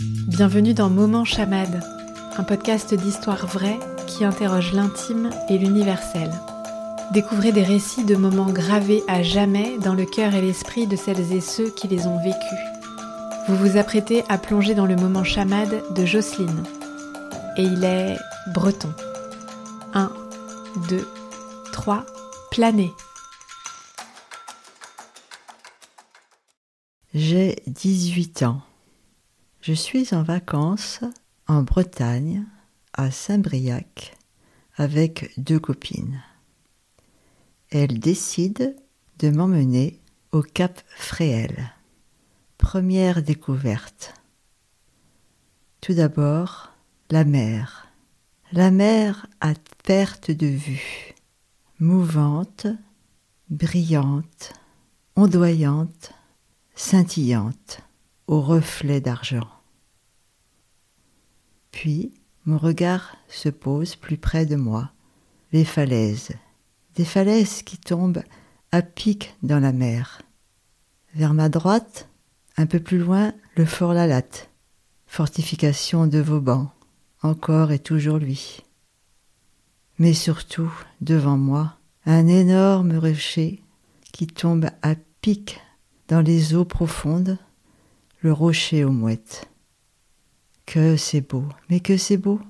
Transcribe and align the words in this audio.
Bienvenue 0.00 0.74
dans 0.74 0.90
Moment 0.90 1.24
Chamade, 1.24 1.80
un 2.36 2.42
podcast 2.42 2.94
d'histoire 2.94 3.46
vraie 3.46 3.78
qui 4.08 4.24
interroge 4.24 4.72
l'intime 4.72 5.30
et 5.48 5.56
l'universel. 5.56 6.32
Découvrez 7.12 7.52
des 7.52 7.62
récits 7.62 8.04
de 8.04 8.16
moments 8.16 8.50
gravés 8.50 9.04
à 9.06 9.22
jamais 9.22 9.78
dans 9.78 9.94
le 9.94 10.04
cœur 10.04 10.34
et 10.34 10.40
l'esprit 10.40 10.88
de 10.88 10.96
celles 10.96 11.32
et 11.32 11.40
ceux 11.40 11.70
qui 11.70 11.86
les 11.86 12.08
ont 12.08 12.18
vécus. 12.18 12.58
Vous 13.46 13.56
vous 13.56 13.76
apprêtez 13.76 14.24
à 14.28 14.36
plonger 14.36 14.74
dans 14.74 14.86
le 14.86 14.96
moment 14.96 15.22
chamade 15.22 15.82
de 15.94 16.04
Jocelyne. 16.04 16.64
Et 17.56 17.62
il 17.62 17.84
est 17.84 18.16
breton. 18.52 18.92
1, 19.92 20.10
2, 20.88 21.06
3, 21.72 22.04
planer. 22.50 22.90
J'ai 27.14 27.62
18 27.68 28.42
ans. 28.42 28.60
Je 29.66 29.72
suis 29.72 30.14
en 30.14 30.22
vacances 30.22 31.00
en 31.46 31.62
Bretagne, 31.62 32.44
à 32.92 33.10
Saint-Briac, 33.10 34.14
avec 34.76 35.32
deux 35.38 35.58
copines. 35.58 36.22
Elles 37.70 37.98
décident 37.98 38.74
de 39.20 39.30
m'emmener 39.30 40.02
au 40.32 40.42
Cap 40.42 40.82
Fréhel. 40.88 41.72
Première 42.58 43.22
découverte. 43.22 44.12
Tout 45.80 45.94
d'abord, 45.94 46.74
la 47.08 47.24
mer. 47.24 47.88
La 48.52 48.70
mer 48.70 49.26
à 49.40 49.54
perte 49.82 50.30
de 50.30 50.46
vue, 50.46 51.14
mouvante, 51.80 52.66
brillante, 53.48 54.52
ondoyante, 55.16 56.12
scintillante, 56.74 57.80
au 58.26 58.42
reflet 58.42 59.00
d'argent. 59.00 59.48
Puis 61.74 62.14
mon 62.46 62.56
regard 62.56 63.16
se 63.28 63.48
pose 63.48 63.96
plus 63.96 64.16
près 64.16 64.46
de 64.46 64.54
moi, 64.54 64.92
les 65.52 65.64
falaises, 65.64 66.30
des 66.94 67.04
falaises 67.04 67.64
qui 67.64 67.78
tombent 67.78 68.22
à 68.70 68.80
pic 68.80 69.34
dans 69.42 69.58
la 69.58 69.72
mer. 69.72 70.22
Vers 71.16 71.34
ma 71.34 71.48
droite, 71.48 72.08
un 72.56 72.66
peu 72.66 72.78
plus 72.78 72.98
loin, 72.98 73.34
le 73.56 73.64
fort 73.64 73.92
Lalatte, 73.92 74.50
fortification 75.08 76.06
de 76.06 76.20
Vauban, 76.20 76.72
encore 77.22 77.72
et 77.72 77.80
toujours 77.80 78.18
lui. 78.18 78.62
Mais 79.98 80.14
surtout, 80.14 80.72
devant 81.00 81.36
moi, 81.36 81.76
un 82.06 82.28
énorme 82.28 82.96
rocher 82.96 83.64
qui 84.12 84.28
tombe 84.28 84.66
à 84.82 84.94
pic 85.22 85.60
dans 86.06 86.20
les 86.20 86.54
eaux 86.54 86.64
profondes, 86.64 87.36
le 88.20 88.32
rocher 88.32 88.84
aux 88.84 88.92
mouettes. 88.92 89.48
Que 90.66 90.96
c'est 90.96 91.20
beau, 91.20 91.44
mais 91.68 91.80
que 91.80 91.96
c'est 91.96 92.16
beau. 92.16 92.40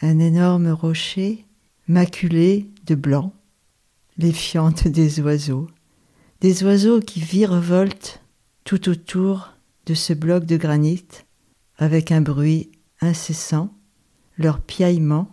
Un 0.00 0.18
énorme 0.18 0.68
rocher 0.68 1.44
maculé 1.86 2.70
de 2.86 2.94
blanc, 2.94 3.32
les 4.16 4.32
fientes 4.32 4.88
des 4.88 5.20
oiseaux, 5.20 5.68
des 6.40 6.64
oiseaux 6.64 7.00
qui 7.00 7.20
virevoltent 7.20 8.22
tout 8.64 8.88
autour 8.88 9.52
de 9.86 9.94
ce 9.94 10.12
bloc 10.12 10.44
de 10.44 10.56
granit 10.56 11.04
avec 11.76 12.12
un 12.12 12.20
bruit 12.20 12.70
incessant, 13.00 13.74
leur 14.36 14.60
piaillement, 14.60 15.28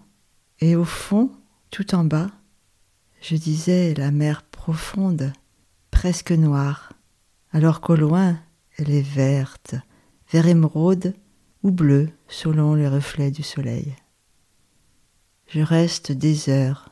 et 0.59 0.75
au 0.75 0.85
fond, 0.85 1.31
tout 1.69 1.93
en 1.93 2.03
bas, 2.03 2.31
je 3.21 3.35
disais 3.35 3.93
la 3.93 4.11
mer 4.11 4.43
profonde, 4.43 5.33
presque 5.91 6.31
noire, 6.31 6.93
alors 7.51 7.81
qu'au 7.81 7.95
loin 7.95 8.39
elle 8.77 8.91
est 8.91 9.01
verte, 9.01 9.75
vert 10.31 10.47
émeraude 10.47 11.13
ou 11.63 11.71
bleue 11.71 12.09
selon 12.27 12.75
les 12.75 12.87
reflets 12.87 13.31
du 13.31 13.43
soleil. 13.43 13.95
Je 15.47 15.61
reste 15.61 16.11
des 16.11 16.49
heures, 16.49 16.89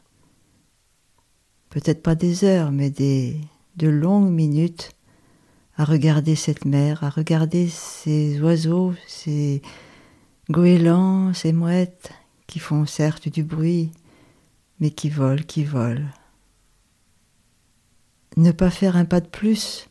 peut-être 1.69 2.01
pas 2.01 2.15
des 2.15 2.43
heures, 2.43 2.71
mais 2.71 2.89
des 2.89 3.39
de 3.75 3.87
longues 3.87 4.31
minutes 4.31 4.91
à 5.77 5.83
regarder 5.83 6.35
cette 6.35 6.65
mer, 6.65 7.03
à 7.03 7.09
regarder 7.09 7.67
ces 7.67 8.39
oiseaux, 8.41 8.93
ces 9.07 9.61
goélands, 10.49 11.33
ces 11.33 11.51
mouettes 11.51 12.13
qui 12.47 12.59
font 12.59 12.85
certes 12.85 13.27
du 13.27 13.43
bruit, 13.43 13.91
mais 14.79 14.91
qui 14.91 15.09
volent, 15.09 15.43
qui 15.45 15.65
volent. 15.65 16.07
Ne 18.37 18.51
pas 18.51 18.69
faire 18.69 18.95
un 18.95 19.05
pas 19.05 19.21
de 19.21 19.27
plus, 19.27 19.89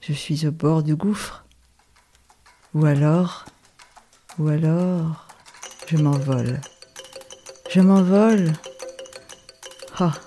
je 0.00 0.12
suis 0.12 0.46
au 0.46 0.52
bord 0.52 0.82
du 0.82 0.94
gouffre. 0.94 1.44
Ou 2.74 2.84
alors, 2.84 3.44
ou 4.38 4.48
alors, 4.48 5.26
je 5.86 5.96
m'envole. 5.96 6.60
Je 7.70 7.80
m'envole. 7.80 8.52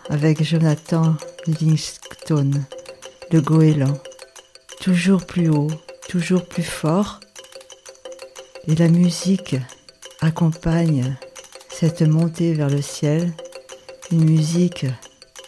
Avec 0.10 0.42
Jonathan 0.42 1.16
Livingstone, 1.48 2.64
le 3.32 3.42
goéland 3.42 4.00
toujours 4.86 5.26
plus 5.26 5.50
haut, 5.50 5.72
toujours 6.08 6.46
plus 6.46 6.64
fort. 6.64 7.20
Et 8.68 8.76
la 8.76 8.88
musique 8.88 9.56
accompagne 10.22 11.18
cette 11.70 12.04
montée 12.04 12.54
vers 12.54 12.70
le 12.70 12.82
ciel, 12.82 13.34
une 14.12 14.24
musique 14.24 14.86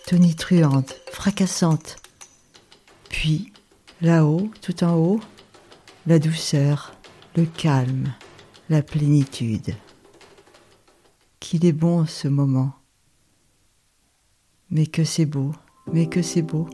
tonitruante, 0.08 0.96
fracassante. 1.12 1.98
Puis, 3.10 3.54
là-haut, 4.02 4.50
tout 4.62 4.84
en 4.84 4.96
haut, 4.96 5.22
la 6.06 6.20
douceur, 6.20 6.94
le 7.36 7.46
calme, 7.46 8.14
la 8.70 8.82
plénitude. 8.82 9.76
Qu'il 11.40 11.66
est 11.66 11.74
bon 11.74 12.06
ce 12.06 12.28
moment. 12.28 12.74
Mais 14.70 14.86
que 14.86 15.04
c'est 15.04 15.26
beau, 15.26 15.54
mais 15.94 16.08
que 16.08 16.22
c'est 16.22 16.42
beau. 16.42 16.68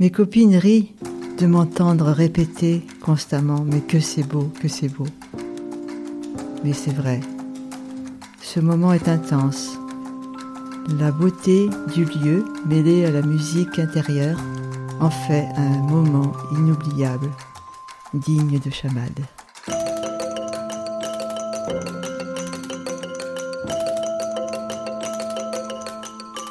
Mes 0.00 0.10
copines 0.10 0.56
rient 0.56 0.92
de 1.38 1.46
m'entendre 1.46 2.06
répéter 2.06 2.82
constamment 3.00 3.64
mais 3.64 3.80
que 3.80 4.00
c'est 4.00 4.24
beau, 4.24 4.50
que 4.60 4.66
c'est 4.66 4.88
beau. 4.88 5.06
Mais 6.64 6.72
c'est 6.72 6.94
vrai, 6.94 7.20
ce 8.42 8.58
moment 8.58 8.92
est 8.92 9.08
intense. 9.08 9.78
La 10.98 11.12
beauté 11.12 11.68
du 11.94 12.04
lieu 12.04 12.44
mêlée 12.66 13.04
à 13.04 13.10
la 13.10 13.22
musique 13.22 13.78
intérieure 13.78 14.38
en 15.00 15.10
fait 15.10 15.46
un 15.56 15.78
moment 15.82 16.32
inoubliable, 16.52 17.30
digne 18.14 18.58
de 18.58 18.70
chamade. 18.70 19.20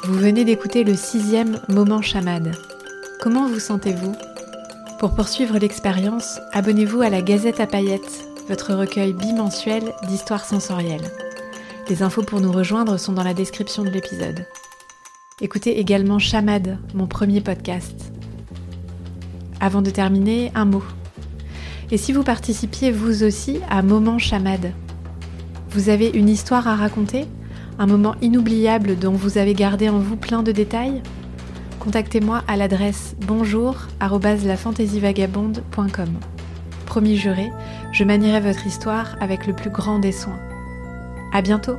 Vous 0.04 0.14
venez 0.14 0.44
d'écouter 0.44 0.84
le 0.84 0.94
sixième 0.94 1.60
moment 1.68 2.02
chamade. 2.02 2.52
Comment 3.20 3.48
vous 3.48 3.58
sentez-vous? 3.58 4.14
Pour 4.98 5.14
poursuivre 5.14 5.58
l'expérience, 5.58 6.40
abonnez-vous 6.52 7.02
à 7.02 7.10
la 7.10 7.22
Gazette 7.22 7.60
à 7.60 7.66
paillettes, 7.66 8.26
votre 8.48 8.74
recueil 8.74 9.12
bimensuel 9.12 9.92
d'histoires 10.08 10.44
sensorielles. 10.44 11.10
Les 11.88 12.02
infos 12.02 12.22
pour 12.22 12.40
nous 12.40 12.52
rejoindre 12.52 12.98
sont 12.98 13.12
dans 13.12 13.24
la 13.24 13.34
description 13.34 13.82
de 13.82 13.90
l'épisode. 13.90 14.46
Écoutez 15.40 15.78
également 15.80 16.18
Chamade, 16.18 16.78
mon 16.94 17.06
premier 17.06 17.40
podcast. 17.40 18.12
Avant 19.60 19.82
de 19.82 19.90
terminer, 19.90 20.52
un 20.54 20.64
mot. 20.64 20.84
Et 21.90 21.98
si 21.98 22.12
vous 22.12 22.22
participiez 22.22 22.90
vous 22.90 23.22
aussi 23.24 23.60
à 23.70 23.82
Moment 23.82 24.18
Chamade? 24.18 24.72
Vous 25.74 25.88
avez 25.88 26.08
une 26.08 26.28
histoire 26.28 26.68
à 26.68 26.76
raconter 26.76 27.26
Un 27.80 27.88
moment 27.88 28.14
inoubliable 28.22 28.96
dont 28.96 29.10
vous 29.10 29.38
avez 29.38 29.54
gardé 29.54 29.88
en 29.88 29.98
vous 29.98 30.16
plein 30.16 30.44
de 30.44 30.52
détails 30.52 31.02
contactez-moi 31.80 32.44
à 32.46 32.56
l'adresse 32.56 33.16
bonjour 33.26 33.88
Promis 36.86 37.16
juré, 37.16 37.50
je 37.92 38.04
manierai 38.04 38.40
votre 38.40 38.68
histoire 38.68 39.16
avec 39.20 39.48
le 39.48 39.52
plus 39.52 39.70
grand 39.70 39.98
des 39.98 40.12
soins. 40.12 40.38
À 41.32 41.42
bientôt! 41.42 41.76